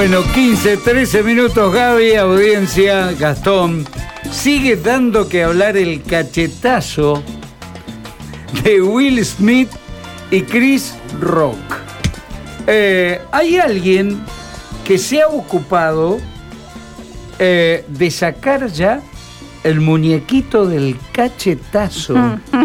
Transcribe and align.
Bueno, 0.00 0.22
15, 0.32 0.78
13 0.78 1.22
minutos, 1.22 1.74
Gaby, 1.74 2.14
audiencia, 2.14 3.12
Gastón. 3.12 3.84
Sigue 4.32 4.76
dando 4.76 5.28
que 5.28 5.42
hablar 5.42 5.76
el 5.76 6.02
cachetazo 6.02 7.22
de 8.64 8.80
Will 8.80 9.22
Smith 9.22 9.68
y 10.30 10.40
Chris 10.40 10.94
Rock. 11.20 11.58
Eh, 12.66 13.20
hay 13.30 13.58
alguien 13.58 14.24
que 14.86 14.96
se 14.96 15.20
ha 15.20 15.28
ocupado 15.28 16.16
eh, 17.38 17.84
de 17.86 18.10
sacar 18.10 18.68
ya 18.68 19.02
el 19.64 19.80
muñequito 19.82 20.64
del 20.64 20.96
cachetazo. 21.12 22.14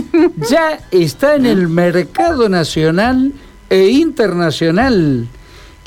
ya 0.50 0.80
está 0.90 1.36
en 1.36 1.48
el 1.48 1.68
mercado 1.68 2.48
nacional 2.48 3.34
e 3.70 3.90
internacional. 3.90 5.28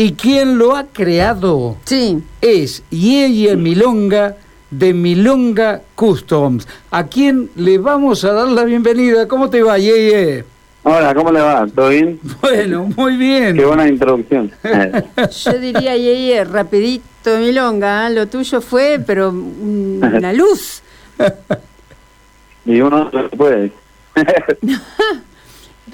¿Y 0.00 0.12
quien 0.12 0.58
lo 0.58 0.76
ha 0.76 0.84
creado? 0.84 1.76
Sí. 1.84 2.22
Es 2.40 2.84
Yeye 2.88 3.56
Milonga 3.56 4.36
de 4.70 4.94
Milonga 4.94 5.82
Customs, 5.96 6.68
a 6.92 7.08
quien 7.08 7.50
le 7.56 7.78
vamos 7.78 8.22
a 8.24 8.32
dar 8.32 8.46
la 8.46 8.62
bienvenida. 8.62 9.26
¿Cómo 9.26 9.50
te 9.50 9.60
va, 9.60 9.76
Yeye? 9.76 10.44
Hola, 10.84 11.12
¿cómo 11.16 11.32
le 11.32 11.40
va? 11.40 11.66
¿Todo 11.66 11.88
bien? 11.88 12.20
Bueno, 12.40 12.88
muy 12.96 13.16
bien. 13.16 13.56
Qué 13.56 13.64
buena 13.64 13.88
introducción. 13.88 14.52
Yo 15.44 15.58
diría, 15.58 15.96
Yeye, 15.96 16.44
rapidito, 16.44 17.36
Milonga, 17.40 18.06
¿eh? 18.06 18.14
lo 18.14 18.28
tuyo 18.28 18.60
fue, 18.60 19.02
pero 19.04 19.30
una 19.30 20.32
luz. 20.32 20.80
y 22.64 22.80
uno 22.80 23.10
no 23.12 23.28
puede. 23.30 23.72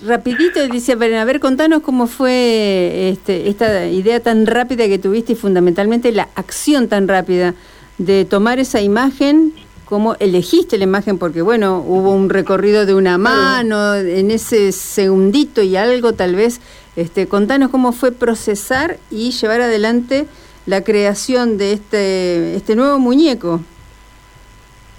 Rapidito, 0.02 0.66
dice, 0.68 0.92
a 0.92 1.24
ver, 1.24 1.40
contanos 1.40 1.82
cómo 1.82 2.06
fue 2.06 3.10
este, 3.10 3.48
esta 3.48 3.86
idea 3.86 4.20
tan 4.20 4.46
rápida 4.46 4.86
que 4.86 4.98
tuviste 4.98 5.32
y 5.32 5.36
fundamentalmente 5.36 6.12
la 6.12 6.28
acción 6.34 6.88
tan 6.88 7.08
rápida 7.08 7.54
de 7.98 8.24
tomar 8.24 8.58
esa 8.58 8.80
imagen, 8.80 9.52
cómo 9.84 10.16
elegiste 10.20 10.78
la 10.78 10.84
imagen, 10.84 11.18
porque 11.18 11.42
bueno, 11.42 11.84
hubo 11.86 12.12
un 12.12 12.30
recorrido 12.30 12.86
de 12.86 12.94
una 12.94 13.18
mano, 13.18 13.94
en 13.94 14.30
ese 14.30 14.72
segundito 14.72 15.62
y 15.62 15.76
algo 15.76 16.14
tal 16.14 16.34
vez, 16.34 16.60
este, 16.96 17.26
contanos 17.26 17.70
cómo 17.70 17.92
fue 17.92 18.12
procesar 18.12 18.98
y 19.10 19.30
llevar 19.30 19.60
adelante 19.60 20.26
la 20.66 20.82
creación 20.82 21.58
de 21.58 21.74
este, 21.74 22.56
este 22.56 22.74
nuevo 22.74 22.98
muñeco. 22.98 23.60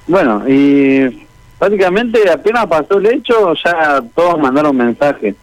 Bueno, 0.08 0.48
y 0.48 1.25
Básicamente, 1.66 2.30
apenas 2.30 2.68
pasó 2.68 3.00
el 3.00 3.08
hecho, 3.08 3.56
ya 3.56 4.00
todos 4.14 4.38
mandaron 4.38 4.78
mensajes 4.78 5.36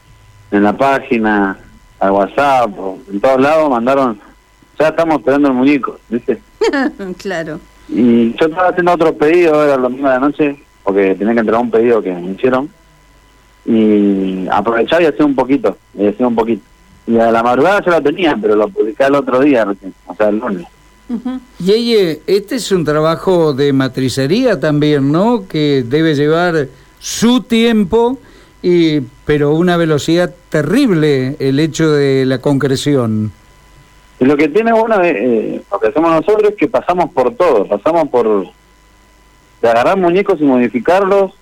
en 0.52 0.62
la 0.62 0.72
página, 0.72 1.58
al 1.98 2.10
WhatsApp, 2.12 2.70
en 3.10 3.20
todos 3.20 3.40
lados 3.40 3.68
mandaron, 3.68 4.20
ya 4.78 4.86
estamos 4.86 5.18
esperando 5.18 5.48
el 5.48 5.54
muñeco, 5.54 5.98
¿viste? 6.08 6.40
claro. 7.18 7.58
Y 7.88 8.34
yo 8.34 8.46
estaba 8.46 8.68
haciendo 8.68 8.92
otro 8.92 9.12
pedido, 9.14 9.64
era 9.64 9.76
la 9.76 9.88
misma 9.88 10.10
de 10.10 10.20
la 10.20 10.26
noche, 10.28 10.62
porque 10.84 11.16
tenía 11.16 11.34
que 11.34 11.40
entregar 11.40 11.60
un 11.60 11.70
pedido 11.72 12.00
que 12.00 12.12
me 12.12 12.30
hicieron. 12.30 12.70
Y 13.64 14.46
aprovechaba 14.48 15.02
y 15.02 15.06
hacía 15.06 15.26
un 15.26 15.34
poquito, 15.34 15.76
y 15.92 16.06
hacía 16.06 16.28
un 16.28 16.36
poquito. 16.36 16.62
Y 17.08 17.18
a 17.18 17.32
la 17.32 17.42
madrugada 17.42 17.82
ya 17.84 17.90
lo 17.90 18.00
tenía, 18.00 18.38
pero 18.40 18.54
lo 18.54 18.68
publicé 18.68 19.02
el 19.06 19.16
otro 19.16 19.40
día 19.40 19.66
o 20.06 20.14
sea, 20.14 20.28
el 20.28 20.38
lunes. 20.38 20.68
Y 21.58 21.94
este 22.26 22.56
es 22.56 22.72
un 22.72 22.84
trabajo 22.84 23.52
de 23.52 23.72
matricería 23.72 24.58
también, 24.58 25.12
¿no? 25.12 25.46
Que 25.46 25.84
debe 25.86 26.14
llevar 26.14 26.68
su 26.98 27.42
tiempo, 27.42 28.18
y, 28.62 29.00
pero 29.24 29.52
una 29.54 29.76
velocidad 29.76 30.32
terrible 30.48 31.36
el 31.38 31.58
hecho 31.58 31.90
de 31.92 32.24
la 32.26 32.38
concreción. 32.38 33.32
Lo 34.20 34.36
que 34.36 34.48
tiene 34.48 34.72
bueno, 34.72 35.02
eh, 35.02 35.60
lo 35.70 35.80
que 35.80 35.88
hacemos 35.88 36.12
nosotros 36.12 36.50
es 36.50 36.56
que 36.56 36.68
pasamos 36.68 37.10
por 37.10 37.34
todo, 37.34 37.66
pasamos 37.66 38.08
por 38.08 38.46
de 39.60 39.68
agarrar 39.68 39.96
muñecos 39.96 40.40
y 40.40 40.44
modificarlos, 40.44 41.32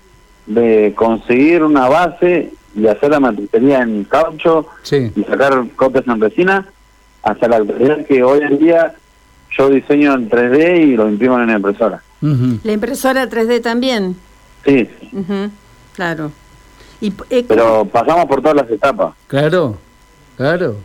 de 0.47 0.93
conseguir 0.97 1.63
una 1.63 1.89
base 1.89 2.53
y 2.75 2.87
hacer 2.87 3.11
la 3.11 3.21
matricería 3.21 3.83
en 3.83 4.05
caucho 4.05 4.67
y 4.91 5.23
sacar 5.25 5.65
copias 5.77 6.07
en 6.07 6.21
resina, 6.21 6.67
hasta 7.23 7.49
la 7.49 7.57
actualidad 7.57 8.07
que 8.07 8.23
hoy 8.23 8.41
en 8.43 8.59
día 8.59 8.95
yo 9.57 9.69
diseño 9.69 10.15
en 10.15 10.31
3D 10.31 10.89
y 10.89 10.97
lo 10.97 11.09
imprimo 11.09 11.39
en 11.41 11.47
la 11.49 11.55
impresora. 11.55 12.03
¿La 12.21 12.73
impresora 12.73 13.29
3D 13.29 13.63
también? 13.63 14.17
Sí. 14.65 14.89
Claro. 15.95 16.33
Y, 17.01 17.13
eh, 17.31 17.45
Pero 17.49 17.87
pasamos 17.87 18.27
por 18.27 18.43
todas 18.43 18.57
las 18.57 18.71
etapas. 18.71 19.15
Claro, 19.27 19.79
claro. 20.37 20.77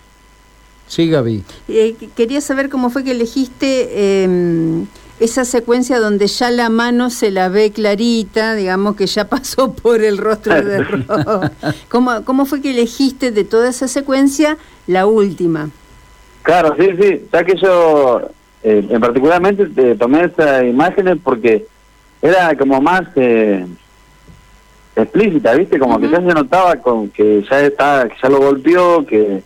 Sí, 0.87 1.09
Gaby. 1.09 1.43
Eh, 1.67 1.95
quería 2.15 2.41
saber 2.41 2.69
cómo 2.69 2.89
fue 2.89 3.03
que 3.03 3.11
elegiste 3.11 4.23
em, 4.23 4.85
esa 5.19 5.43
secuencia 5.43 5.99
donde 5.99 6.27
ya 6.27 6.51
la 6.51 6.69
mano 6.69 7.09
se 7.09 7.31
la 7.31 7.49
ve 7.49 7.71
clarita, 7.71 8.53
digamos 8.55 8.95
que 8.95 9.07
ya 9.07 9.27
pasó 9.29 9.73
por 9.73 10.01
el 10.01 10.17
rostro 10.17 10.53
de 10.63 10.83
Rock. 10.83 11.51
¿Cómo, 11.89 12.23
¿Cómo 12.23 12.45
fue 12.45 12.61
que 12.61 12.71
elegiste 12.71 13.31
de 13.31 13.43
toda 13.43 13.69
esa 13.69 13.87
secuencia 13.87 14.57
la 14.87 15.05
última? 15.07 15.69
Claro, 16.43 16.75
sí, 16.79 16.89
sí. 17.01 17.27
Ya 17.33 17.43
que 17.43 17.55
yo 17.57 18.29
eh, 18.67 18.83
en 18.89 18.99
particularmente 18.99 19.67
eh, 19.77 19.95
tomé 19.95 20.23
esas 20.23 20.63
imágenes 20.63 21.17
porque 21.23 21.67
era 22.19 22.57
como 22.57 22.81
más 22.81 23.03
eh, 23.15 23.63
explícita, 24.95 25.53
¿viste? 25.53 25.77
Como 25.77 25.99
que 25.99 26.09
ya 26.09 26.17
se 26.17 26.33
notaba 26.33 26.75
con 26.77 27.09
que 27.09 27.45
ya 27.47 27.61
está, 27.61 28.09
que 28.09 28.15
ya 28.19 28.27
lo 28.27 28.39
golpeó, 28.39 29.05
que 29.05 29.43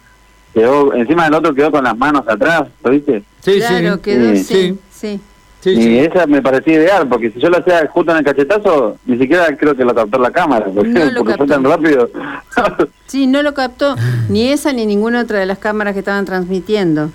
quedó 0.53 0.93
encima 0.93 1.25
del 1.25 1.33
otro 1.33 1.53
quedó 1.53 1.69
con 1.69 1.83
las 1.83 1.97
manos 1.97 2.25
atrás, 2.29 2.69
¿viste? 2.89 3.23
Sí, 3.41 3.57
claro, 3.57 3.95
sí. 3.95 4.01
quedó, 4.01 4.35
sí, 4.37 4.79
sí. 4.89 5.19
y 5.65 5.97
esa 5.97 6.25
me 6.25 6.41
parecía 6.41 6.75
ideal, 6.75 7.05
porque 7.09 7.29
si 7.31 7.41
yo 7.41 7.49
lo 7.49 7.57
hacía 7.57 7.85
justo 7.87 8.13
en 8.13 8.19
el 8.19 8.23
cachetazo, 8.23 8.99
ni 9.05 9.17
siquiera 9.17 9.53
creo 9.57 9.75
que 9.75 9.83
lo 9.83 9.93
captó 9.93 10.17
la 10.17 10.31
cámara, 10.31 10.67
porque, 10.73 11.11
porque 11.17 11.33
fue 11.33 11.45
tan 11.45 11.65
rápido. 11.65 12.09
sí, 13.05 13.27
no 13.27 13.43
lo 13.43 13.53
captó 13.53 13.97
ni 14.29 14.47
esa 14.47 14.71
ni 14.71 14.85
ninguna 14.85 15.19
otra 15.19 15.39
de 15.39 15.45
las 15.45 15.57
cámaras 15.57 15.91
que 15.91 15.99
estaban 15.99 16.23
transmitiendo. 16.23 17.11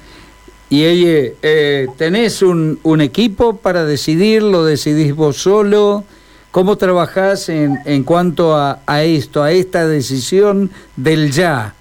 Y 0.74 0.84
ella, 0.84 1.34
eh, 1.40 1.86
¿tenés 1.96 2.42
un, 2.42 2.80
un, 2.82 3.00
equipo 3.00 3.58
para 3.58 3.84
decidir? 3.84 4.42
¿Lo 4.42 4.64
decidís 4.64 5.14
vos 5.14 5.36
solo? 5.36 6.02
¿Cómo 6.50 6.74
trabajás 6.74 7.48
en, 7.48 7.78
en 7.84 8.02
cuanto 8.02 8.56
a, 8.56 8.80
a 8.84 9.04
esto, 9.04 9.44
a 9.44 9.52
esta 9.52 9.86
decisión 9.86 10.72
del 10.96 11.30
ya? 11.30 11.74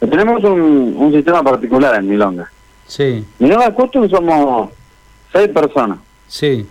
Tenemos 0.00 0.42
un, 0.44 0.94
un 0.96 1.12
sistema 1.12 1.42
particular 1.42 1.94
en 1.96 2.08
Milonga. 2.08 2.50
Sí. 2.86 3.22
Milonga 3.38 3.74
Custom 3.74 4.08
somos 4.08 4.70
seis 5.30 5.48
personas. 5.48 5.98
Sí. 6.26 6.66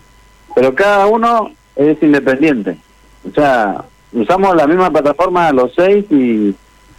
Pero 0.55 0.73
cada 0.73 1.05
uno 1.05 1.51
es 1.75 2.01
independiente. 2.01 2.75
O 3.23 3.31
sea, 3.35 3.85
usamos 4.13 4.55
la 4.55 4.65
misma 4.65 4.89
plataforma 4.89 5.51
los 5.51 5.71
seis 5.75 6.05
y, 6.09 6.55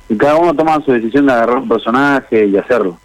y 0.09 0.17
cada 0.17 0.37
uno 0.37 0.55
toma 0.55 0.81
su 0.85 0.93
decisión 0.93 1.27
de 1.27 1.33
agarrar 1.33 1.57
un 1.57 1.69
personaje 1.69 2.47
y 2.47 2.57
hacerlo. 2.57 2.97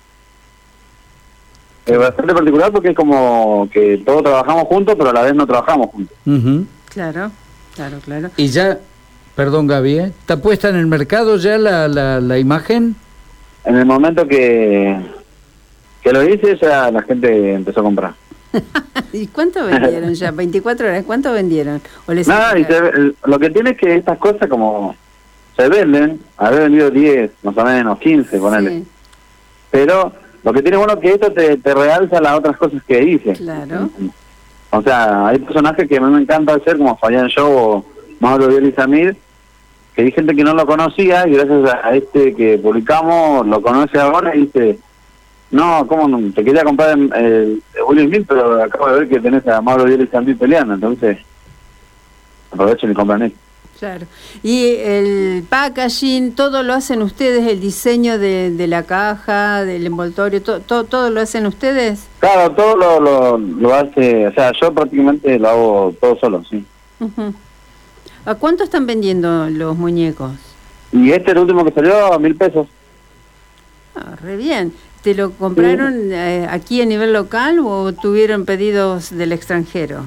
Es 1.92 1.98
bastante 1.98 2.34
particular 2.34 2.72
porque 2.72 2.90
es 2.90 2.96
como 2.96 3.68
que 3.72 4.02
todos 4.06 4.24
trabajamos 4.24 4.64
juntos, 4.64 4.96
pero 4.98 5.10
a 5.10 5.14
la 5.14 5.24
vez 5.24 5.36
no 5.36 5.46
trabajamos 5.46 5.90
juntos. 5.90 6.18
Claro, 6.90 7.32
claro, 7.76 7.98
claro. 8.00 8.30
Y 8.38 8.48
ya, 8.48 8.80
perdón 9.36 9.68
Gaby, 9.68 10.00
¿eh? 10.00 10.06
¿está 10.06 10.38
puesta 10.38 10.70
en 10.70 10.78
el 10.78 10.88
mercado 10.88 11.36
ya 11.36 11.58
la, 11.58 11.90
la, 11.90 12.40
imagen? 12.40 12.96
En 13.66 13.76
el 13.76 13.86
momento 13.86 14.26
que, 14.26 15.02
que 16.02 16.14
lo 16.14 16.24
hice, 16.24 16.58
ya 16.62 16.90
la 16.92 17.02
gente 17.02 17.56
empezó 17.56 17.82
a 17.82 17.84
comprar. 17.84 18.14
¿Y 19.12 19.28
cuánto 19.28 19.66
vendieron 19.66 20.14
ya? 20.14 20.32
¿24 20.32 20.80
horas? 20.82 21.04
¿Cuánto 21.06 21.34
vendieron? 21.34 21.82
¿O 22.08 22.14
Nada, 22.14 22.54
lo 23.26 23.40
que 23.40 23.50
tiene 23.50 23.72
es 23.72 23.78
que 23.78 23.96
estas 23.96 24.18
cosas 24.18 24.48
como 24.48 24.96
se 25.58 25.68
venden, 25.68 26.22
haber 26.38 26.64
vendido 26.64 26.90
10, 26.90 27.32
más 27.44 27.58
o 27.58 27.66
menos, 27.66 28.00
15, 28.00 28.38
ponele. 28.40 28.84
Pero 29.70 30.14
lo 30.44 30.54
que 30.54 30.62
tiene 30.62 30.78
bueno 30.78 31.00
que 31.00 31.14
esto 31.14 31.32
te, 31.32 31.58
te 31.58 31.74
realza 31.74 32.20
las 32.20 32.38
otras 32.40 32.58
cosas 32.58 32.82
que 32.84 33.00
dice. 33.02 33.34
Claro. 33.34 33.90
O 34.72 34.82
sea, 34.82 35.28
hay 35.28 35.40
personajes 35.40 35.88
que 35.88 35.98
a 35.98 36.02
mí 36.02 36.12
me 36.12 36.22
encanta 36.22 36.54
hacer, 36.54 36.78
como 36.78 36.98
Fabián 36.98 37.28
Show 37.28 37.52
o 37.52 37.86
Mauro 38.20 38.48
Biel 38.48 38.68
y 38.68 38.72
Samir, 38.72 39.18
que 39.94 40.04
hay 40.04 40.12
gente 40.12 40.34
que 40.34 40.44
no 40.44 40.54
lo 40.54 40.66
conocía 40.66 41.28
y 41.28 41.34
gracias 41.34 41.76
a 41.84 41.94
este 41.94 42.34
que 42.34 42.58
publicamos 42.58 43.46
lo 43.46 43.62
conoce 43.62 44.00
ahora 44.00 44.36
y 44.36 44.42
dice, 44.46 44.80
no, 45.52 45.86
¿cómo 45.88 46.08
no? 46.08 46.32
Te 46.34 46.44
quería 46.44 46.64
comprar 46.64 46.98
el, 46.98 47.12
el, 47.14 47.62
Will 47.86 48.08
Smith, 48.08 48.26
pero 48.28 48.64
acabo 48.64 48.88
de 48.88 49.00
ver 49.00 49.10
que 49.10 49.20
tenés 49.20 49.46
a 49.48 49.62
Mauro 49.62 49.84
Biel 49.84 50.02
y 50.02 50.08
Samir 50.08 50.38
peleando, 50.38 50.74
entonces 50.76 51.18
aprovechen 52.52 52.92
y 52.92 52.94
compran 52.94 53.24
esto. 53.24 53.38
Claro. 53.82 54.06
Y 54.44 54.76
el 54.76 55.44
packaging, 55.50 56.36
todo 56.36 56.62
lo 56.62 56.76
hacen 56.76 57.02
ustedes, 57.02 57.48
el 57.48 57.60
diseño 57.60 58.20
de, 58.20 58.52
de 58.52 58.68
la 58.68 58.84
caja, 58.84 59.66
del 59.66 59.88
envoltorio, 59.88 60.40
todo, 60.44 60.84
todo 60.84 61.10
lo 61.10 61.20
hacen 61.20 61.48
ustedes. 61.48 62.08
Claro, 62.20 62.52
todo 62.52 62.76
lo, 62.76 63.40
lo, 63.40 63.74
hace, 63.74 64.28
o 64.28 64.34
sea, 64.34 64.52
yo 64.62 64.72
prácticamente 64.72 65.40
lo 65.40 65.50
hago 65.50 65.96
todo 66.00 66.16
solo, 66.20 66.44
sí. 66.48 66.64
¿A 68.24 68.36
cuánto 68.36 68.64
están 68.64 68.86
vendiendo 68.86 69.50
los 69.50 69.76
muñecos? 69.76 70.34
Y 70.92 71.12
este, 71.12 71.32
el 71.32 71.40
último 71.40 71.66
que 71.66 71.72
salió, 71.72 72.14
a 72.14 72.20
mil 72.20 72.36
pesos. 72.36 72.68
Ah, 73.96 74.16
re 74.22 74.38
bien. 74.38 74.74
¿Te 75.02 75.16
lo 75.16 75.32
compraron 75.32 76.12
eh, 76.12 76.46
aquí 76.52 76.84
a 76.84 76.86
nivel 76.86 77.14
local 77.14 77.58
o 77.66 77.94
tuvieron 77.94 78.46
pedidos 78.46 79.10
del 79.10 79.32
extranjero? 79.32 80.04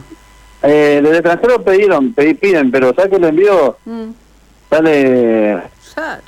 Eh, 0.67 1.01
del 1.03 1.15
extranjero 1.15 1.63
pidieron, 1.63 2.13
pedí, 2.15 2.35
piden, 2.35 2.71
pero 2.71 2.95
¿sabes 2.95 3.11
que 3.11 3.17
el 3.17 3.25
envío 3.25 3.77
Mm, 3.85 4.11
sale 4.71 5.59
claro, 5.95 6.23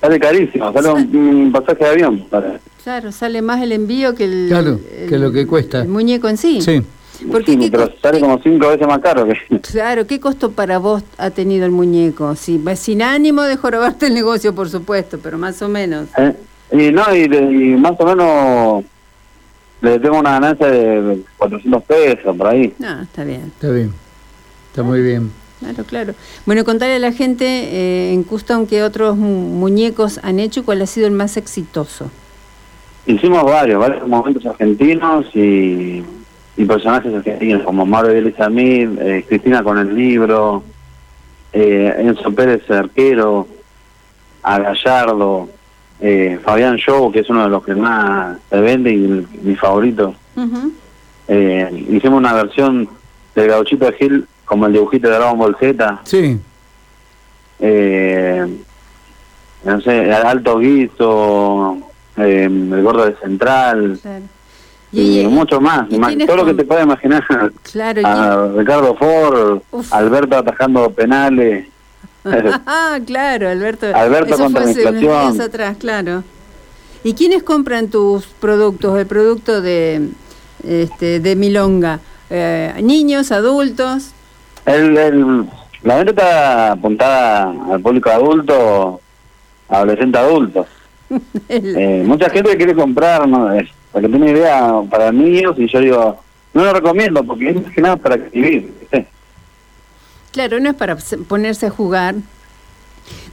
sale 0.00 0.20
carísimo? 0.20 0.72
Sale 0.72 0.88
un, 0.90 1.16
un 1.16 1.52
pasaje 1.52 1.84
de 1.84 1.90
avión. 1.90 2.20
Para, 2.30 2.60
claro, 2.84 3.10
sale 3.12 3.40
más 3.42 3.62
el 3.62 3.72
envío 3.72 4.14
que 4.14 4.24
el, 4.24 4.46
Claro, 4.48 4.78
que 5.08 5.14
el- 5.14 5.20
lo 5.20 5.32
que 5.32 5.46
cuesta. 5.46 5.80
el 5.82 5.88
muñeco 5.88 6.28
en 6.28 6.36
sí. 6.36 6.60
Sí. 6.60 6.82
Porque 7.30 7.52
Sí, 7.52 7.58
¿qué 7.58 7.70
pero 7.70 7.90
sale 8.00 8.18
como 8.18 8.38
cinco 8.42 8.68
veces 8.68 8.86
más 8.86 8.98
caro 9.00 9.26
que... 9.26 9.34
Claro, 9.60 10.06
¿qué 10.06 10.18
costo 10.18 10.52
para 10.52 10.78
vos 10.78 11.02
ha 11.18 11.28
tenido 11.28 11.66
el 11.66 11.70
muñeco? 11.70 12.34
Sí, 12.34 12.58
sin 12.76 13.02
ánimo 13.02 13.42
de 13.42 13.56
jorobarte 13.56 14.06
el 14.06 14.14
negocio, 14.14 14.54
por 14.54 14.70
supuesto, 14.70 15.18
pero 15.22 15.36
más 15.36 15.60
o 15.60 15.68
menos. 15.68 16.06
¿eh? 16.16 16.32
Y 16.72 16.90
no, 16.92 17.14
y 17.14 17.28
más 17.76 17.92
o 17.98 18.04
menos 18.06 18.84
le 19.80 19.98
tengo 19.98 20.18
una 20.18 20.32
ganancia 20.32 20.66
de 20.68 21.22
400 21.38 21.82
pesos 21.84 22.36
por 22.36 22.46
ahí. 22.46 22.74
No, 22.78 23.02
está 23.02 23.24
bien, 23.24 23.52
Está 23.54 23.70
bien. 23.70 23.92
Está 24.68 24.82
muy 24.82 25.00
bien. 25.02 25.30
claro, 25.58 25.84
claro. 25.84 26.14
Bueno, 26.46 26.64
contarle 26.64 26.96
a 26.96 26.98
la 27.00 27.12
gente 27.12 27.44
eh, 27.46 28.12
en 28.12 28.22
Custom 28.22 28.66
que 28.66 28.82
otros 28.82 29.16
mu- 29.16 29.48
muñecos 29.58 30.20
han 30.22 30.38
hecho 30.38 30.60
y 30.60 30.62
cuál 30.62 30.80
ha 30.82 30.86
sido 30.86 31.06
el 31.06 31.12
más 31.12 31.36
exitoso. 31.36 32.10
Hicimos 33.06 33.42
varios, 33.44 33.80
varios 33.80 34.06
momentos 34.06 34.44
argentinos 34.46 35.26
y, 35.34 36.04
y 36.56 36.64
personajes 36.66 37.12
argentinos, 37.14 37.62
como 37.62 37.84
Mauro 37.86 38.10
Elisa 38.10 38.48
Mil, 38.48 38.98
eh, 39.00 39.24
Cristina 39.26 39.62
con 39.64 39.78
el 39.78 39.94
libro, 39.94 40.62
eh, 41.52 41.94
Enzo 41.98 42.30
Pérez 42.32 42.70
arquero, 42.70 43.48
a 44.42 44.58
Gallardo, 44.58 45.48
eh, 46.00 46.38
Fabián 46.42 46.76
Show, 46.76 47.10
que 47.12 47.20
es 47.20 47.28
uno 47.30 47.44
de 47.44 47.50
los 47.50 47.64
que 47.64 47.74
más 47.74 48.38
se 48.48 48.60
vende 48.60 48.92
y 48.92 49.04
el- 49.04 49.26
mi 49.42 49.54
favorito. 49.56 50.14
Eh, 51.28 51.86
hicimos 51.90 52.18
una 52.18 52.32
versión 52.32 52.88
del 53.34 53.48
gauchito 53.48 53.84
de 53.86 53.92
Gil 53.92 54.26
como 54.44 54.66
el 54.66 54.72
dibujito 54.72 55.08
de 55.08 55.14
Dragon 55.16 55.38
Ball 55.38 55.56
Z. 55.60 56.00
Sí. 56.04 56.38
Eh, 57.60 58.46
no 59.64 59.80
sé, 59.82 60.12
Alto 60.12 60.58
Guiso, 60.58 61.76
eh, 62.16 62.44
el 62.44 62.82
gordo 62.82 63.04
de 63.06 63.14
Central. 63.16 63.98
Claro. 64.00 64.24
Y, 64.92 65.24
mucho 65.28 65.60
más, 65.60 65.86
y 65.90 65.98
más- 65.98 66.08
tienes 66.08 66.26
todo 66.26 66.38
lo 66.38 66.44
que 66.46 66.54
te 66.54 66.64
puedas 66.64 66.84
imaginar. 66.84 67.22
Claro, 67.70 68.00
y 68.00 68.04
A 68.04 68.48
Ricardo 68.56 68.94
Ford, 68.96 69.60
Uf. 69.70 69.92
Alberto 69.92 70.36
atajando 70.36 70.90
penales. 70.90 71.68
Ah, 72.66 72.98
claro, 73.06 73.48
Alberto. 73.48 73.86
Alberto 73.94 74.34
Eso 74.34 74.42
contra 74.44 74.62
fue 74.62 74.70
hace 74.72 74.86
unos 74.86 75.00
días 75.00 75.40
atrás, 75.40 75.76
claro. 75.78 76.22
¿Y 77.02 77.14
quiénes 77.14 77.42
compran 77.42 77.88
tus 77.88 78.26
productos? 78.26 78.98
El 78.98 79.06
producto 79.06 79.62
de, 79.62 80.08
este, 80.66 81.20
de 81.20 81.36
Milonga. 81.36 82.00
Eh, 82.28 82.74
niños, 82.82 83.32
adultos. 83.32 84.10
El, 84.66 84.96
el- 84.96 85.46
la 85.82 85.96
venta 85.96 86.10
está 86.10 86.72
apuntada 86.72 87.54
al 87.72 87.80
público 87.80 88.10
adulto, 88.10 89.00
adolescente 89.68 90.18
adulto. 90.18 90.66
El- 91.48 91.76
Eh, 91.76 92.02
mucha 92.06 92.28
gente 92.28 92.54
quiere 92.56 92.74
comprar, 92.74 93.26
¿no? 93.26 93.52
Es- 93.54 93.70
porque 93.90 94.08
tiene 94.08 94.30
idea 94.30 94.70
para 94.88 95.10
niños 95.10 95.58
y 95.58 95.66
yo 95.66 95.80
digo, 95.80 96.20
no 96.54 96.64
lo 96.64 96.72
recomiendo 96.74 97.24
porque 97.24 97.48
es 97.50 97.56
más 97.62 97.72
que 97.72 97.80
nada 97.80 97.96
para 97.96 98.16
escribir. 98.16 98.72
¿viste? 98.78 99.06
Claro, 100.32 100.60
no 100.60 100.70
es 100.70 100.76
para 100.76 100.98
se- 101.00 101.18
ponerse 101.18 101.66
a 101.66 101.70
jugar. 101.70 102.14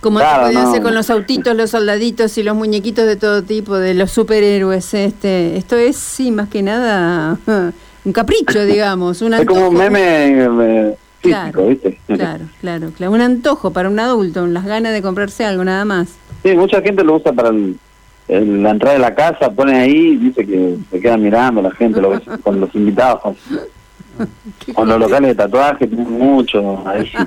Como 0.01 0.19
Claro, 0.19 0.45
podían 0.47 0.63
no. 0.63 0.69
hacer 0.69 0.81
con 0.81 0.95
los 0.95 1.09
autitos, 1.09 1.55
los 1.55 1.69
soldaditos 1.71 2.37
y 2.37 2.43
los 2.43 2.55
muñequitos 2.55 3.05
de 3.05 3.15
todo 3.15 3.43
tipo, 3.43 3.75
de 3.77 3.93
los 3.93 4.11
superhéroes. 4.11 4.93
Este, 4.93 5.57
esto 5.57 5.75
es, 5.75 5.95
sí, 5.97 6.31
más 6.31 6.49
que 6.49 6.61
nada 6.63 7.37
un 8.05 8.11
capricho, 8.13 8.63
digamos. 8.65 9.21
Un 9.21 9.33
Es 9.35 9.45
como 9.45 9.67
un 9.69 9.75
meme 9.77 9.99
eh, 10.43 10.97
físico, 11.19 11.39
Claro, 11.51 11.67
¿viste? 11.67 11.99
Claro, 12.07 12.45
claro, 12.61 12.91
claro. 12.95 13.11
Un 13.13 13.21
antojo 13.21 13.71
para 13.71 13.89
un 13.89 13.99
adulto, 13.99 14.47
las 14.47 14.65
ganas 14.65 14.93
de 14.93 15.01
comprarse 15.01 15.45
algo, 15.45 15.63
nada 15.63 15.85
más. 15.85 16.09
Sí, 16.43 16.55
mucha 16.55 16.81
gente 16.81 17.03
lo 17.03 17.15
usa 17.15 17.33
para 17.33 17.49
el- 17.49 17.77
el- 18.27 18.63
la 18.63 18.71
entrada 18.71 18.93
de 18.95 19.01
la 19.01 19.13
casa, 19.15 19.51
pone 19.51 19.77
ahí 19.77 20.15
dice 20.17 20.45
que 20.45 20.77
se 20.91 20.99
queda 20.99 21.17
mirando 21.17 21.61
la 21.61 21.71
gente 21.71 22.01
lo 22.01 22.09
ves 22.11 22.21
con 22.43 22.59
los 22.59 22.73
invitados, 22.75 23.35
con, 24.73 24.87
los 24.87 24.99
locales 24.99 25.29
de 25.29 25.35
tatuaje, 25.35 25.87
tienen 25.87 26.11
mucho 26.11 26.87
ahí. 26.87 27.11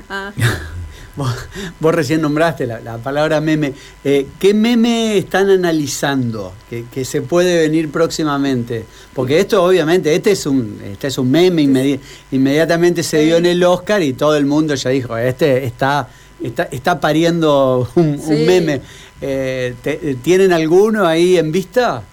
Vos, 1.16 1.34
vos 1.80 1.92
recién 1.94 2.22
nombraste 2.22 2.66
la, 2.66 2.80
la 2.80 2.96
palabra 2.96 3.40
meme. 3.40 3.74
Eh, 4.04 4.28
¿Qué 4.38 4.54
meme 4.54 5.18
están 5.18 5.50
analizando 5.50 6.52
que, 6.70 6.84
que 6.90 7.04
se 7.04 7.20
puede 7.20 7.58
venir 7.58 7.90
próximamente? 7.90 8.86
Porque 9.12 9.40
esto, 9.40 9.62
obviamente, 9.62 10.14
este 10.14 10.30
es 10.30 10.46
un, 10.46 10.80
este 10.84 11.08
es 11.08 11.18
un 11.18 11.28
meme, 11.30 11.62
inmedi- 11.62 12.00
inmediatamente 12.30 13.02
se 13.02 13.18
dio 13.24 13.36
en 13.36 13.46
el 13.46 13.62
Oscar 13.64 14.00
y 14.02 14.12
todo 14.12 14.36
el 14.36 14.46
mundo 14.46 14.74
ya 14.76 14.90
dijo, 14.90 15.16
este 15.16 15.64
está, 15.64 16.08
está, 16.40 16.62
está 16.70 17.00
pariendo 17.00 17.90
un, 17.96 18.18
meme. 18.46 18.80
Eh, 19.20 19.74
¿Tienen 20.22 20.52
alguno 20.52 21.06
ahí 21.06 21.36
en 21.36 21.50
vista? 21.50 22.04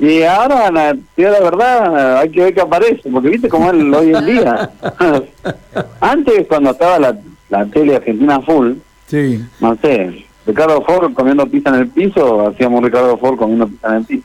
Y 0.00 0.22
ahora, 0.22 0.70
la, 0.70 0.96
te 1.14 1.22
la 1.24 1.40
verdad, 1.40 2.18
hay 2.18 2.30
que 2.30 2.40
ver 2.40 2.54
qué 2.54 2.60
aparece, 2.62 3.10
porque 3.10 3.28
viste 3.28 3.48
cómo 3.50 3.70
es 3.70 3.94
hoy 3.96 4.14
en 4.14 4.24
día. 4.26 4.70
Antes, 6.00 6.46
cuando 6.48 6.70
estaba 6.70 6.98
la, 6.98 7.18
la 7.50 7.66
tele 7.66 7.96
argentina 7.96 8.40
full, 8.40 8.72
Sí. 9.06 9.44
no 9.60 9.76
sé, 9.82 10.24
Ricardo 10.46 10.80
Ford 10.82 11.12
comiendo 11.12 11.46
pizza 11.46 11.68
en 11.70 11.74
el 11.76 11.88
piso, 11.88 12.46
hacíamos 12.48 12.82
Ricardo 12.82 13.16
Ford 13.18 13.36
comiendo 13.36 13.68
pizza 13.68 13.88
en 13.88 13.94
el 13.96 14.04
piso. 14.04 14.22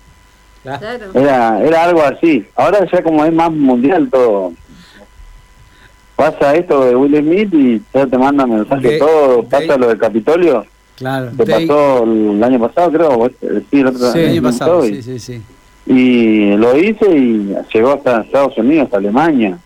Claro. 0.64 0.80
Era, 1.14 1.62
era 1.62 1.84
algo 1.84 2.02
así. 2.04 2.46
Ahora 2.56 2.88
ya 2.92 3.04
como 3.04 3.24
es 3.26 3.34
más 3.34 3.52
mundial 3.52 4.10
todo. 4.10 4.54
Pasa 6.16 6.56
esto 6.56 6.86
de 6.86 6.96
Will 6.96 7.18
Smith 7.18 7.54
y 7.54 7.82
ya 7.94 8.08
te 8.08 8.18
mandan 8.18 8.50
mensajes 8.50 8.92
De- 8.92 8.98
todo. 9.00 9.42
de- 9.42 9.48
Pasa 9.50 9.78
lo 9.78 9.90
del 9.90 9.98
Capitolio. 9.98 10.66
Claro. 10.96 11.30
Que 11.38 11.44
De- 11.44 11.54
pasó 11.68 12.04
el 12.04 12.42
año 12.44 12.60
pasado, 12.60 12.92
creo. 12.92 13.26
este- 13.26 13.60
Sí, 13.70 13.80
el 13.82 13.88
otro 13.88 14.12
Sí, 14.14 14.20
El 14.20 14.30
año 14.32 14.42
pasado, 14.44 14.86
y, 14.86 14.96
sí, 14.96 15.04
sí, 15.04 15.20
sí. 15.20 15.42
Y 15.86 16.56
lo 16.58 16.78
hice 16.78 17.06
y 17.16 17.56
llegó 17.74 17.94
hasta 17.94 18.22
Estados 18.22 18.58
Unidos, 18.58 18.86
hasta 18.86 18.98
Alemania. 18.98 19.58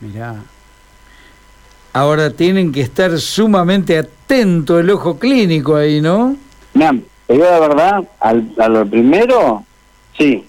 Mirá. 0.00 0.36
Ahora 1.92 2.30
tienen 2.30 2.72
que 2.72 2.80
estar 2.80 3.16
sumamente 3.18 3.98
atento 3.98 4.78
el 4.78 4.90
ojo 4.90 5.18
clínico 5.18 5.76
ahí, 5.76 6.00
¿no? 6.00 6.36
Mira, 6.74 6.96
te 7.26 7.34
digo 7.34 7.44
la 7.44 7.60
verdad, 7.60 8.04
al, 8.18 8.50
a 8.58 8.68
lo 8.68 8.86
primero, 8.86 9.64
sí. 10.16 10.46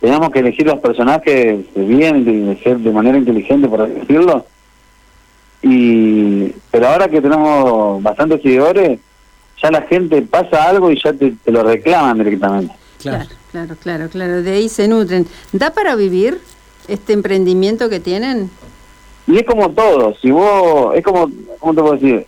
Teníamos 0.00 0.30
que 0.30 0.40
elegir 0.40 0.66
los 0.66 0.80
personajes 0.80 1.64
bien, 1.74 2.24
de, 2.24 2.74
de 2.76 2.90
manera 2.90 3.16
inteligente, 3.16 3.68
por 3.68 3.88
decirlo. 3.88 4.44
Y, 5.62 6.52
pero 6.70 6.88
ahora 6.88 7.08
que 7.08 7.22
tenemos 7.22 8.02
bastantes 8.02 8.42
seguidores, 8.42 9.00
ya 9.62 9.70
la 9.70 9.82
gente 9.82 10.20
pasa 10.22 10.68
algo 10.68 10.90
y 10.90 11.00
ya 11.02 11.12
te, 11.12 11.32
te 11.42 11.50
lo 11.50 11.62
reclaman 11.62 12.18
directamente. 12.18 12.74
Claro. 13.00 13.26
Claro, 13.52 13.76
claro, 13.82 14.08
claro. 14.08 14.42
De 14.42 14.50
ahí 14.52 14.68
se 14.68 14.86
nutren. 14.88 15.26
¿Da 15.52 15.70
para 15.70 15.94
vivir 15.94 16.40
este 16.88 17.12
emprendimiento 17.14 17.88
que 17.88 18.00
tienen? 18.00 18.50
Y 19.26 19.38
es 19.38 19.44
como 19.44 19.70
todo, 19.70 20.14
si 20.20 20.30
vos, 20.30 20.94
es 20.94 21.02
como, 21.02 21.30
¿cómo 21.58 21.74
te 21.74 21.80
puedo 21.80 21.94
decir? 21.94 22.26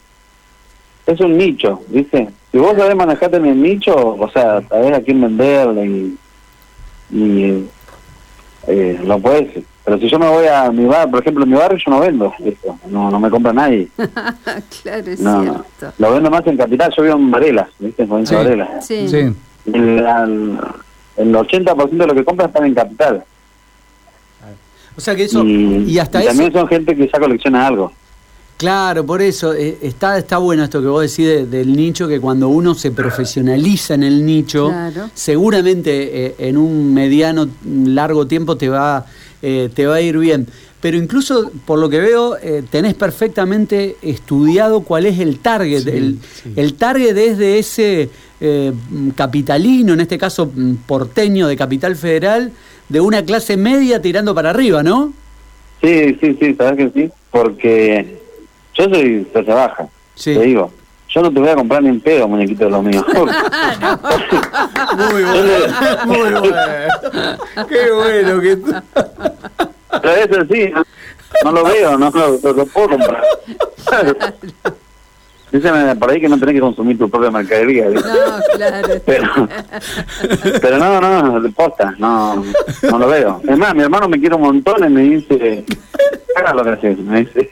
Es 1.06 1.20
un 1.20 1.36
nicho, 1.38 1.80
¿viste? 1.88 2.28
Si 2.50 2.58
vos 2.58 2.76
sabés 2.76 2.96
manejarte 2.96 3.36
en 3.36 3.46
el 3.46 3.62
nicho, 3.62 3.94
o 3.94 4.30
sea, 4.30 4.60
sabés 4.68 4.92
a 4.94 5.00
quién 5.02 5.20
venderle 5.20 5.86
y, 5.86 6.18
y 7.12 7.68
eh, 8.66 9.00
lo 9.04 9.18
puedes. 9.18 9.62
Pero 9.84 9.98
si 9.98 10.08
yo 10.08 10.18
me 10.18 10.28
voy 10.28 10.46
a 10.46 10.70
mi 10.70 10.84
barrio, 10.86 11.10
por 11.12 11.20
ejemplo, 11.20 11.44
en 11.44 11.50
mi 11.50 11.56
barrio 11.56 11.78
yo 11.78 11.90
no 11.90 12.00
vendo 12.00 12.32
esto, 12.44 12.78
no, 12.90 13.10
no 13.10 13.20
me 13.20 13.30
compra 13.30 13.52
nadie. 13.52 13.88
claro, 14.82 15.06
es 15.10 15.20
No, 15.20 15.42
no. 15.42 15.64
cierto. 15.78 15.94
Lo 15.98 16.12
vendo 16.12 16.30
más 16.30 16.46
en 16.46 16.56
Capital, 16.56 16.92
yo 16.96 17.02
vivo 17.04 17.16
en 17.16 17.30
Varela, 17.30 17.68
¿viste? 17.78 18.02
En 18.02 18.26
Sí. 18.26 18.34
Varela. 18.34 18.80
Sí. 18.82 19.08
Sí. 19.08 19.32
El, 19.74 20.06
al- 20.06 20.58
el 21.16 21.34
80% 21.34 21.88
de 21.90 22.06
lo 22.06 22.14
que 22.14 22.24
compran 22.24 22.48
están 22.48 22.64
en 22.66 22.74
Capital. 22.74 23.24
O 24.96 25.00
sea 25.00 25.14
que 25.14 25.24
eso, 25.24 25.44
y, 25.44 25.84
y 25.86 25.98
hasta 25.98 26.18
y 26.18 26.22
eso... 26.22 26.30
también 26.30 26.52
son 26.52 26.66
gente 26.68 26.96
que 26.96 27.08
ya 27.08 27.18
colecciona 27.20 27.66
algo. 27.66 27.92
Claro, 28.58 29.06
por 29.06 29.22
eso 29.22 29.54
eh, 29.54 29.78
está, 29.82 30.18
está 30.18 30.38
bueno 30.38 30.64
esto 30.64 30.80
que 30.82 30.88
vos 30.88 31.02
decís 31.02 31.26
de- 31.26 31.46
del 31.46 31.76
nicho, 31.76 32.08
que 32.08 32.18
cuando 32.18 32.48
uno 32.48 32.74
se 32.74 32.90
profesionaliza 32.90 33.94
en 33.94 34.02
el 34.02 34.26
nicho, 34.26 34.68
Claro. 34.70 35.10
seguramente 35.14 36.26
eh, 36.26 36.34
en 36.38 36.56
un 36.56 36.92
mediano, 36.92 37.48
largo 37.64 38.26
tiempo 38.26 38.56
te 38.56 38.68
va, 38.68 39.06
eh, 39.42 39.70
te 39.72 39.86
va 39.86 39.94
a 39.96 40.00
ir 40.00 40.18
bien. 40.18 40.48
Pero 40.80 40.96
incluso, 40.96 41.50
por 41.66 41.78
lo 41.78 41.88
que 41.88 42.00
veo, 42.00 42.36
eh, 42.36 42.64
tenés 42.68 42.94
perfectamente 42.94 43.96
estudiado 44.02 44.80
cuál 44.80 45.06
es 45.06 45.20
el 45.20 45.38
target. 45.38 45.82
Sí, 45.84 45.90
el, 45.90 46.18
sí. 46.42 46.52
el 46.56 46.74
target 46.74 47.16
es 47.16 47.38
de 47.38 47.58
ese 47.60 48.10
eh, 48.40 48.72
capitalino, 49.14 49.92
en 49.92 50.00
este 50.00 50.18
caso 50.18 50.50
porteño 50.86 51.46
de 51.46 51.56
Capital 51.56 51.94
Federal, 51.94 52.50
de 52.88 53.00
una 53.00 53.22
clase 53.24 53.56
media 53.56 54.02
tirando 54.02 54.34
para 54.34 54.50
arriba, 54.50 54.82
¿no? 54.82 55.12
Sí, 55.80 56.16
sí, 56.20 56.36
sí, 56.40 56.54
sabes 56.56 56.76
que 56.92 57.00
sí, 57.06 57.12
porque 57.30 58.18
yo 58.78 58.84
soy 58.84 59.24
clase 59.32 59.52
baja, 59.52 59.86
Sí. 60.14 60.34
te 60.34 60.40
digo. 60.40 60.72
yo 61.10 61.22
no 61.22 61.32
te 61.32 61.40
voy 61.40 61.48
a 61.48 61.54
comprar 61.54 61.82
ni 61.82 61.88
en 61.88 62.00
pedo, 62.00 62.28
muñequito 62.28 62.64
de 62.64 62.70
los 62.70 62.82
míos. 62.84 63.04
Muy 64.96 65.22
bueno, 65.24 66.06
muy 66.06 66.18
bueno. 66.18 66.42
Qué 67.68 67.90
bueno 67.90 68.40
que 68.40 68.56
tú- 68.56 68.74
Pero 70.02 70.12
eso 70.14 70.44
sí, 70.50 70.70
no, 70.74 70.84
no 71.44 71.52
lo 71.52 71.64
veo, 71.64 71.96
no 71.98 72.10
lo- 72.10 72.52
lo 72.52 72.66
puedo 72.66 72.88
comprar. 72.90 73.22
Dicen 75.50 75.98
por 75.98 76.10
ahí 76.10 76.20
que 76.20 76.28
no 76.28 76.38
tenés 76.38 76.54
que 76.56 76.60
consumir 76.60 76.98
tu 76.98 77.08
propia 77.08 77.30
mercadería. 77.30 77.88
¿viste? 77.88 78.08
No, 78.08 78.56
claro. 78.56 78.88
Pero, 79.06 79.48
pero 80.60 80.78
no, 80.78 81.00
no, 81.00 81.40
de 81.40 81.48
posta, 81.50 81.94
no, 81.98 82.44
no 82.82 82.98
lo 82.98 83.08
veo. 83.08 83.40
Es 83.48 83.56
más, 83.56 83.74
mi 83.74 83.82
hermano 83.82 84.08
me 84.08 84.18
quiere 84.20 84.34
un 84.34 84.42
montón 84.42 84.84
y 84.84 84.88
me 84.88 85.00
dice, 85.02 85.64
haga 86.36 86.52
lo 86.54 86.64
que 86.64 86.70
haces, 86.70 86.98
me 86.98 87.20
dice. 87.20 87.48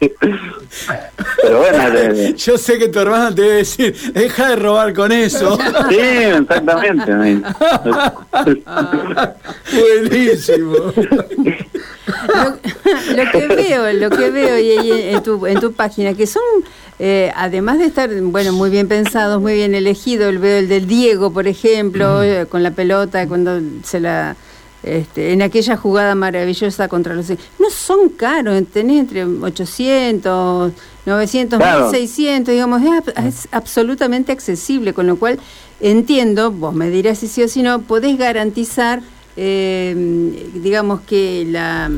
Pero 1.43 1.59
bueno, 1.59 1.91
de- 1.91 2.35
Yo 2.35 2.59
sé 2.59 2.79
que 2.79 2.89
tu 2.89 2.99
hermano 3.01 3.35
te 3.35 3.43
debe 3.43 3.55
decir, 3.57 3.95
deja 4.13 4.49
de 4.51 4.57
robar 4.57 4.93
con 4.95 5.11
eso. 5.13 5.57
sí, 5.89 5.97
exactamente. 5.99 7.13
me 7.15 7.35
dice. 7.37 7.47
Buenísimo. 9.73 10.75
Lo, 12.07 12.51
lo 13.25 13.31
que 13.33 13.47
veo, 13.49 13.93
lo 13.95 14.11
que 14.11 14.31
veo 14.31 14.59
y, 14.59 14.87
y 14.89 15.15
en, 15.15 15.23
tu, 15.25 15.45
en 15.47 15.59
tu 15.59 15.73
página, 15.73 16.15
que 16.15 16.27
son, 16.27 16.43
eh, 16.99 17.31
además 17.37 17.79
de 17.79 17.87
estar, 17.87 18.11
bueno, 18.23 18.53
muy 18.53 18.71
bien 18.71 18.89
pensados, 18.89 19.41
muy 19.41 19.55
bien 19.55 19.75
elegidos, 19.75 20.39
veo 20.41 20.59
el 20.59 20.69
del 20.69 20.87
Diego, 20.87 21.31
por 21.31 21.47
ejemplo, 21.47 22.23
eh, 22.23 22.47
con 22.47 22.63
la 22.63 22.71
pelota, 22.71 23.27
cuando 23.29 23.61
se 23.85 24.01
la... 24.01 24.37
Este, 24.83 25.33
en 25.33 25.43
aquella 25.43 25.77
jugada 25.77 26.15
maravillosa 26.15 26.87
contra 26.87 27.13
los... 27.15 27.29
No 27.59 27.71
son 27.71 28.09
caros, 28.11 28.63
tenés 28.73 29.01
entre 29.01 29.25
800, 29.25 30.73
900, 31.05 31.59
Claro. 31.59 31.91
1600, 31.91 32.53
digamos, 32.53 32.83
es, 32.83 33.25
es 33.25 33.49
absolutamente 33.51 34.31
accesible, 34.31 34.93
con 34.93 35.09
lo 35.09 35.17
cual 35.17 35.41
entiendo, 35.81 36.53
vos 36.53 36.73
me 36.73 36.89
dirás 36.89 37.19
si 37.19 37.27
sí 37.27 37.43
o 37.43 37.49
si 37.49 37.63
no, 37.63 37.81
podés 37.83 38.17
garantizar, 38.17 39.03
eh, 39.37 39.95
digamos, 40.55 41.01
que 41.01 41.45
la, 41.49 41.91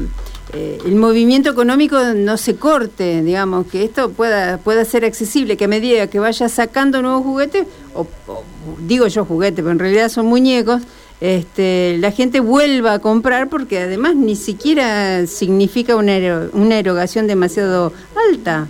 eh, 0.52 0.78
el 0.86 0.94
movimiento 0.96 1.50
económico 1.50 1.98
no 2.14 2.36
se 2.36 2.56
corte, 2.56 3.22
digamos, 3.22 3.66
que 3.66 3.84
esto 3.84 4.10
pueda, 4.10 4.58
pueda 4.58 4.84
ser 4.84 5.04
accesible, 5.04 5.56
que 5.56 5.64
a 5.66 5.68
medida 5.68 6.06
que 6.08 6.18
vaya 6.18 6.48
sacando 6.48 7.02
nuevos 7.02 7.22
juguetes, 7.22 7.66
o, 7.94 8.06
o 8.26 8.44
digo 8.86 9.06
yo 9.08 9.24
juguete, 9.24 9.56
pero 9.62 9.72
en 9.72 9.78
realidad 9.78 10.08
son 10.08 10.26
muñecos, 10.26 10.82
este, 11.20 11.96
la 11.98 12.12
gente 12.12 12.38
vuelva 12.40 12.92
a 12.94 12.98
comprar 13.00 13.48
porque 13.48 13.80
además 13.80 14.14
ni 14.14 14.36
siquiera 14.36 15.26
significa 15.26 15.96
una, 15.96 16.16
ero- 16.16 16.48
una 16.52 16.78
erogación 16.78 17.26
demasiado 17.26 17.92
alta. 18.30 18.68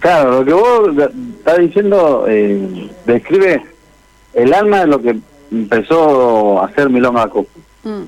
Claro, 0.00 0.40
lo 0.40 0.44
que 0.44 0.52
vos 0.54 0.88
estás 1.38 1.58
diciendo 1.58 2.24
eh, 2.26 2.90
describe 3.06 3.62
el 4.32 4.52
alma 4.54 4.80
de 4.80 4.86
lo 4.86 5.00
que 5.02 5.20
empezó 5.52 6.60
a 6.60 6.66
hacer 6.66 6.88
Milonga. 6.88 7.26
Mm, 7.84 8.02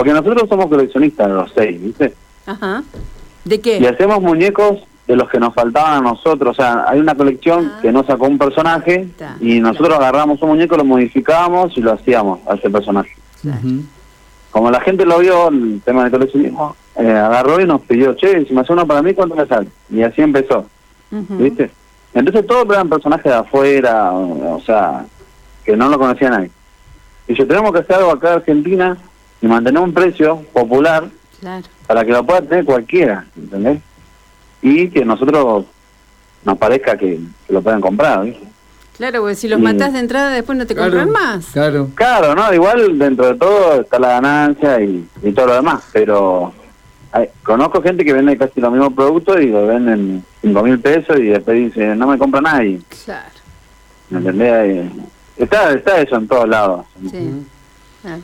Porque 0.00 0.14
nosotros 0.14 0.48
somos 0.48 0.68
coleccionistas 0.68 1.28
de 1.28 1.34
los 1.34 1.52
seis, 1.54 1.78
¿viste? 1.78 2.14
Ajá. 2.46 2.82
¿De 3.44 3.60
qué? 3.60 3.76
Y 3.80 3.84
hacemos 3.84 4.22
muñecos 4.22 4.78
de 5.06 5.14
los 5.14 5.28
que 5.28 5.38
nos 5.38 5.52
faltaban 5.52 5.98
a 5.98 6.00
nosotros. 6.00 6.52
O 6.52 6.54
sea, 6.54 6.86
hay 6.88 7.00
una 7.00 7.14
colección 7.14 7.70
que 7.82 7.92
no 7.92 8.02
sacó 8.04 8.26
un 8.26 8.38
personaje 8.38 9.02
Está, 9.02 9.36
y 9.42 9.60
nosotros 9.60 9.98
agarramos 9.98 10.40
un 10.40 10.48
muñeco, 10.48 10.78
lo 10.78 10.86
modificábamos 10.86 11.76
y 11.76 11.82
lo 11.82 11.92
hacíamos 11.92 12.38
a 12.48 12.54
ese 12.54 12.70
personaje. 12.70 13.10
Como 14.50 14.70
la 14.70 14.80
gente 14.80 15.04
lo 15.04 15.18
vio, 15.18 15.48
el 15.48 15.82
tema 15.84 16.04
del 16.04 16.12
coleccionismo, 16.12 16.74
eh, 16.96 17.10
agarró 17.10 17.60
y 17.60 17.66
nos 17.66 17.82
pidió, 17.82 18.14
che, 18.14 18.46
si 18.46 18.54
me 18.54 18.62
hace 18.62 18.72
uno 18.72 18.86
para 18.86 19.02
mí, 19.02 19.12
¿cuánto 19.12 19.34
me 19.34 19.46
sale? 19.46 19.68
Y 19.90 20.00
así 20.00 20.22
empezó. 20.22 20.64
¿viste? 21.10 21.70
Entonces 22.14 22.46
todos 22.46 22.64
eran 22.70 22.88
personajes 22.88 23.30
de 23.30 23.34
afuera, 23.34 24.12
o, 24.12 24.56
o 24.56 24.60
sea, 24.62 25.04
que 25.62 25.76
no 25.76 25.90
lo 25.90 25.98
conocía 25.98 26.30
nadie. 26.30 26.50
Y 27.28 27.34
yo 27.34 27.46
tenemos 27.46 27.70
que 27.72 27.80
hacer 27.80 27.96
algo 27.96 28.12
acá 28.12 28.28
en 28.28 28.34
Argentina 28.36 28.96
y 29.42 29.46
mantener 29.46 29.82
un 29.82 29.92
precio 29.92 30.42
popular 30.52 31.08
Claro. 31.40 31.66
para 31.86 32.04
que 32.04 32.12
lo 32.12 32.24
pueda 32.24 32.42
tener 32.42 32.64
cualquiera, 32.64 33.24
¿entendés? 33.36 33.80
Y 34.62 34.88
que 34.90 35.04
nosotros 35.04 35.64
nos 36.44 36.58
parezca 36.58 36.96
que, 36.96 37.18
que 37.46 37.52
lo 37.52 37.62
puedan 37.62 37.80
comprar, 37.80 38.24
¿viste? 38.24 38.46
Claro, 38.98 39.20
porque 39.20 39.34
si 39.34 39.48
los 39.48 39.58
Sí. 39.58 39.64
matás 39.64 39.94
de 39.94 40.00
entrada 40.00 40.28
después 40.30 40.58
no 40.58 40.66
te 40.66 40.74
Claro, 40.74 40.90
compran 40.90 41.10
más. 41.10 41.46
Claro. 41.46 41.88
Claro, 41.94 42.34
no, 42.34 42.52
igual 42.52 42.98
dentro 42.98 43.28
de 43.28 43.34
todo 43.36 43.80
está 43.80 43.98
la 43.98 44.08
ganancia 44.08 44.78
y, 44.82 45.08
y 45.22 45.32
todo 45.32 45.46
lo 45.46 45.54
demás, 45.54 45.82
pero 45.92 46.52
hay- 47.12 47.28
conozco 47.42 47.80
gente 47.82 48.04
que 48.04 48.12
vende 48.12 48.36
casi 48.36 48.60
los 48.60 48.70
mismos 48.70 48.92
productos 48.92 49.40
y 49.40 49.46
lo 49.46 49.66
venden 49.66 50.22
cinco 50.42 50.62
mil 50.62 50.78
pesos 50.78 51.18
y 51.18 51.28
después 51.28 51.56
dice, 51.56 51.96
no 51.96 52.06
me 52.08 52.18
compra 52.18 52.42
nadie, 52.42 52.80
Claro. 53.06 53.30
¿me 54.10 54.18
entendés? 54.18 54.90
Y 55.38 55.42
Está, 55.44 55.72
está 55.72 55.98
eso 56.02 56.16
en 56.16 56.28
todos 56.28 56.46
lados. 56.46 56.84
Sí. 57.10 57.46
Claro. 58.02 58.20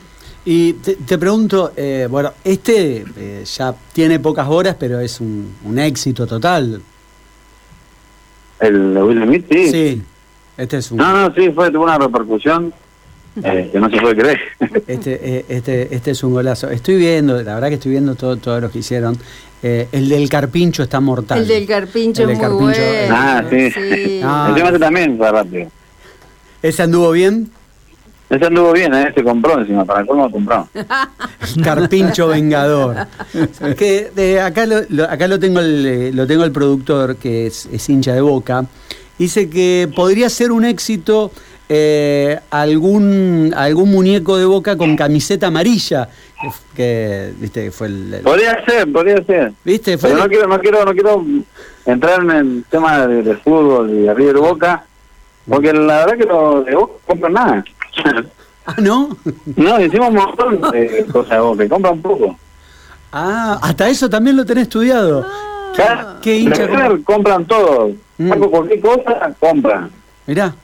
Y 0.49 0.71
te, 0.75 0.95
te 0.95 1.17
pregunto, 1.17 1.73
eh, 1.75 2.07
bueno, 2.09 2.31
este 2.41 3.03
eh, 3.17 3.43
ya 3.43 3.75
tiene 3.91 4.21
pocas 4.21 4.47
horas, 4.47 4.77
pero 4.79 4.97
es 5.01 5.19
un, 5.19 5.55
un 5.65 5.77
éxito 5.77 6.25
total. 6.25 6.81
El 8.61 8.93
de 8.93 9.03
Will 9.03 9.23
Smith, 9.25 9.45
sí. 9.51 9.69
Sí, 9.69 10.01
este 10.55 10.77
es 10.77 10.89
un... 10.89 10.99
No, 10.99 11.11
no, 11.11 11.35
sí, 11.35 11.51
fue, 11.51 11.69
tuvo 11.69 11.83
una 11.83 11.97
repercusión 11.97 12.73
eh, 13.43 13.69
que 13.73 13.77
no 13.77 13.89
se 13.89 13.97
puede 13.97 14.15
creer. 14.15 14.39
Este, 14.87 15.19
eh, 15.21 15.45
este, 15.49 15.93
este 15.93 16.11
es 16.11 16.23
un 16.23 16.31
golazo. 16.31 16.69
Estoy 16.69 16.95
viendo, 16.95 17.33
la 17.43 17.55
verdad 17.55 17.67
que 17.67 17.75
estoy 17.75 17.91
viendo 17.91 18.15
todo, 18.15 18.37
todo 18.37 18.61
lo 18.61 18.71
que 18.71 18.79
hicieron. 18.79 19.17
Eh, 19.61 19.89
el 19.91 20.07
del 20.07 20.29
carpincho 20.29 20.81
está 20.81 21.01
mortal. 21.01 21.39
El 21.39 21.47
del 21.49 21.67
carpincho 21.67 22.23
El 22.23 22.29
es 22.29 22.39
del 22.39 22.49
muy 22.51 22.71
carpincho, 22.71 22.89
bueno. 22.89 23.15
Ah, 23.17 23.43
sí. 23.49 23.71
sí. 23.71 24.21
Ah. 24.23 24.47
Encima 24.47 24.69
ese 24.69 24.79
también 24.79 25.17
fue 25.17 25.29
rápido. 25.29 25.69
¿Ese 26.63 26.83
anduvo 26.83 27.11
bien? 27.11 27.51
Ese 28.29 28.45
anduvo 28.45 28.73
bien, 28.73 28.93
¿eh? 28.93 29.11
se 29.15 29.23
compró 29.23 29.57
encima, 29.59 29.85
para 29.85 30.01
el 30.01 30.07
colmo 30.07 30.29
compró. 30.29 30.67
Carpincho 31.63 32.27
Vengador. 32.27 32.95
que 33.77 34.11
de 34.13 34.41
acá 34.41 34.65
lo, 34.65 34.81
lo- 34.89 35.05
acá 35.09 35.27
lo 35.27 35.39
tengo 35.39 35.59
el, 35.59 35.85
eh, 35.85 36.11
lo 36.13 36.27
tengo 36.27 36.43
el 36.43 36.51
productor 36.51 37.15
que 37.15 37.47
es, 37.47 37.67
es 37.71 37.87
hincha 37.89 38.13
de 38.13 38.21
Boca. 38.21 38.65
Dice 39.17 39.49
que 39.49 39.89
podría 39.95 40.29
ser 40.29 40.51
un 40.51 40.65
éxito 40.65 41.31
eh, 41.69 42.39
algún 42.49 43.53
algún 43.55 43.91
muñeco 43.91 44.37
de 44.37 44.45
Boca 44.45 44.77
con 44.77 44.95
camiseta 44.95 45.47
amarilla 45.47 46.07
que, 46.41 46.49
que, 46.75 47.33
viste 47.39 47.71
fue 47.71 47.87
el, 47.87 48.13
el- 48.15 48.21
Podría 48.23 48.63
ser, 48.65 48.91
podría 48.91 49.23
ser. 49.23 49.53
viste 49.63 49.97
fue 49.97 50.09
Pero 50.09 50.23
no 50.23 50.29
quiero, 50.29 50.47
no 50.47 50.59
quiero, 50.59 50.85
no 50.85 50.91
quiero 50.93 51.25
entrar 51.85 52.21
en 52.23 52.31
el 52.31 52.65
tema 52.69 53.07
de, 53.07 53.23
de 53.23 53.35
fútbol 53.37 53.89
y 53.89 54.01
de 54.03 54.13
River 54.13 54.37
Boca, 54.37 54.85
porque 55.49 55.71
la 55.73 56.05
verdad 56.05 56.17
que 56.17 56.25
los 56.25 56.65
de 56.65 56.75
Boca 56.75 56.93
no 56.93 56.99
compran 57.07 57.33
nada. 57.33 57.65
ah 58.65 58.75
no 58.79 59.15
no, 59.55 59.81
hicimos 59.81 60.09
un 60.09 60.15
montón 60.15 60.61
de 60.71 61.05
cosas 61.11 61.31
de 61.31 61.39
Boca, 61.39 61.63
y 61.65 61.69
compran 61.69 62.01
poco. 62.01 62.37
ah 63.11 63.59
hasta 63.61 63.87
eso 63.89 64.09
también 64.09 64.35
lo 64.35 64.45
tenés 64.45 64.63
estudiado 64.63 65.25
Ya, 65.77 66.17
qué 66.21 66.37
hincha 66.39 66.67
compran 67.05 67.45
todo, 67.45 67.91
Mm. 68.19 68.29
saco 68.29 68.49
cualquier 68.49 68.81
cosa, 68.81 69.31
compran. 69.39 69.91
mirá 70.25 70.55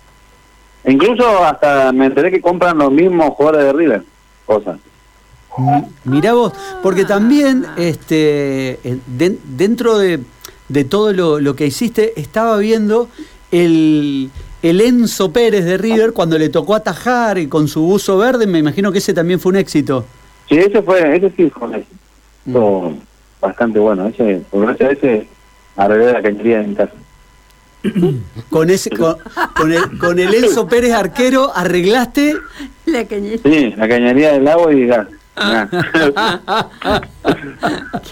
incluso 0.85 1.43
hasta 1.45 1.91
me 1.91 2.07
enteré 2.07 2.31
que 2.31 2.41
compran 2.41 2.77
los 2.79 2.91
mismos 2.91 3.29
jugadores 3.35 3.65
de 3.65 3.73
River, 3.73 4.03
cosas. 4.45 4.79
M- 5.57 5.85
Mirá 6.05 6.33
vos, 6.33 6.51
porque 6.81 7.05
también 7.05 7.63
este, 7.77 8.79
den- 9.05 9.39
dentro 9.45 9.97
de, 9.99 10.19
de 10.67 10.83
todo 10.83 11.13
lo, 11.13 11.39
lo 11.39 11.55
que 11.55 11.67
hiciste, 11.67 12.19
estaba 12.19 12.57
viendo 12.57 13.07
el, 13.51 14.31
el 14.63 14.79
Enzo 14.79 15.31
Pérez 15.31 15.65
de 15.65 15.77
River 15.77 16.13
cuando 16.13 16.37
le 16.39 16.49
tocó 16.49 16.73
atajar 16.73 17.37
y 17.37 17.47
con 17.47 17.67
su 17.67 17.81
buzo 17.81 18.17
verde, 18.17 18.47
me 18.47 18.59
imagino 18.59 18.91
que 18.91 18.99
ese 18.99 19.13
también 19.13 19.39
fue 19.39 19.51
un 19.51 19.57
éxito. 19.57 20.05
Sí, 20.47 20.57
ese 20.57 20.81
fue, 20.81 21.15
ese 21.15 21.29
sí 21.35 21.49
fue 21.49 21.67
un 21.67 21.75
éxito 21.75 22.93
bastante 23.41 23.77
bueno. 23.77 24.07
Ese, 24.07 24.41
por 24.49 24.65
gracias 24.65 24.89
a 24.89 24.93
ese 24.93 25.27
arreglé 25.75 26.13
la 26.13 26.21
cañería 26.21 26.59
de 26.59 26.67
mi 26.67 26.75
casa. 26.75 26.93
Con 28.49 28.69
ese, 28.69 28.89
con, 28.91 29.17
con 29.53 29.73
el, 29.73 29.97
con 29.99 30.17
el 30.17 30.33
Enzo 30.33 30.67
Pérez 30.67 30.93
arquero 30.93 31.51
arreglaste. 31.53 32.37
La 32.85 33.03
cañería. 33.05 33.39
Sí, 33.43 33.73
la 33.75 33.89
cañería 33.89 34.31
del 34.31 34.47
agua 34.47 34.73
y 34.73 34.85
gas. 34.85 35.07
Mirá. 35.35 35.67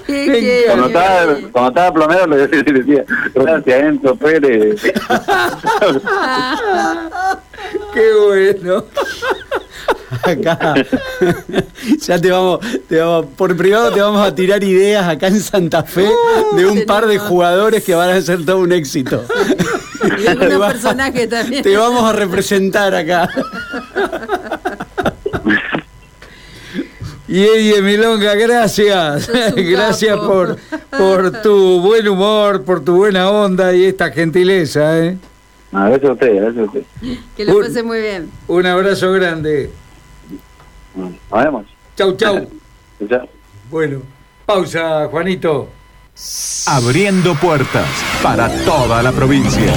Qué- 0.07 0.25
qué- 0.25 0.63
cuando, 0.67 0.87
estaba, 0.87 1.35
cuando 1.51 1.69
estaba 1.69 1.93
plomero 1.93 2.27
le 2.27 2.47
decía, 2.47 3.05
gracias 3.33 3.81
Enzo 3.83 4.15
Pérez. 4.15 4.81
Qué 7.93 8.13
bueno. 8.25 8.85
Acá. 10.23 10.73
ya 11.99 12.19
te 12.19 12.31
vamos, 12.31 12.59
te 12.89 12.99
vamos, 12.99 13.27
por 13.37 13.55
privado 13.55 13.91
te 13.91 14.01
vamos 14.01 14.25
a 14.25 14.33
tirar 14.35 14.63
ideas 14.63 15.07
acá 15.07 15.27
en 15.27 15.39
Santa 15.39 15.83
Fe 15.83 16.09
de 16.55 16.65
un 16.65 16.85
par 16.85 17.05
de 17.07 17.17
jugadores 17.17 17.83
que 17.83 17.95
van 17.95 18.09
a 18.09 18.21
ser 18.21 18.43
todo 18.45 18.57
un 18.59 18.71
éxito. 18.71 19.23
Y 20.21 20.27
algunos 20.27 20.71
personajes 20.73 21.29
también. 21.29 21.63
Te 21.63 21.77
vamos 21.77 22.03
a 22.03 22.13
representar 22.13 22.93
acá. 22.95 23.29
Y 27.31 27.41
Eddie 27.43 27.81
Milonga, 27.81 28.35
gracias. 28.35 29.29
Gracias 29.55 30.15
capo. 30.17 30.27
por, 30.27 30.57
por 30.97 31.31
tu 31.41 31.79
buen 31.79 32.05
humor, 32.09 32.63
por 32.63 32.83
tu 32.83 32.97
buena 32.97 33.29
onda 33.29 33.73
y 33.73 33.85
esta 33.85 34.11
gentileza. 34.11 34.99
¿eh? 34.99 35.17
A 35.71 35.85
veces 35.87 36.09
usted, 36.09 36.43
a 36.43 36.47
veces 36.49 36.67
usted. 36.67 36.83
Que 37.37 37.45
lo 37.45 37.55
Un- 37.55 37.63
pase 37.63 37.83
muy 37.83 38.01
bien. 38.01 38.29
Un 38.49 38.65
abrazo 38.65 39.13
grande. 39.13 39.71
Bueno, 40.93 41.15
Nos 41.31 41.43
vemos. 41.45 41.65
Chau, 41.95 42.17
chau. 42.17 42.49
Bueno, 43.69 44.01
pausa, 44.45 45.07
Juanito. 45.09 45.69
Abriendo 46.67 47.33
puertas 47.35 47.87
para 48.21 48.49
toda 48.65 49.01
la 49.01 49.13
provincia. 49.13 49.73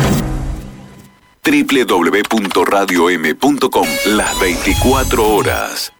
www.radiom.com 1.44 3.86
Las 4.16 4.40
24 4.40 5.28
horas. 5.36 5.92